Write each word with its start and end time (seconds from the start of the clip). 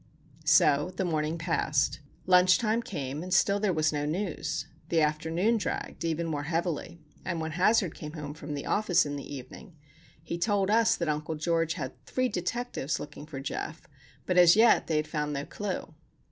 So 0.47 0.91
the 0.95 1.05
morning 1.05 1.37
passed. 1.37 1.99
Lunch 2.25 2.57
time 2.57 2.81
came, 2.81 3.21
and 3.21 3.31
still 3.31 3.59
there 3.59 3.71
was 3.71 3.93
no 3.93 4.03
news. 4.03 4.65
The 4.89 4.99
afternoon 4.99 5.57
dragged 5.57 6.03
even 6.03 6.25
more 6.25 6.41
heavily; 6.45 6.99
and 7.23 7.39
when 7.39 7.51
Hazard 7.51 7.93
came 7.93 8.13
home 8.13 8.33
from 8.33 8.55
the 8.55 8.65
office 8.65 9.05
in 9.05 9.15
the 9.15 9.35
evening 9.35 9.75
he 10.23 10.39
told 10.39 10.71
us 10.71 10.95
that 10.95 11.07
Uncle 11.07 11.35
George 11.35 11.73
had 11.75 12.03
three 12.07 12.29
detectives 12.29 12.99
looking 12.99 13.27
for 13.27 13.39
Geof, 13.39 13.81
but 14.25 14.39
as 14.39 14.55
yet 14.55 14.87
they 14.87 14.95
had 14.95 15.07
found 15.07 15.33
no 15.33 15.45
clue. 15.45 15.93